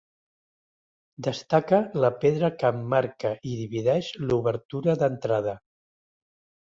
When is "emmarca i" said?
2.77-3.55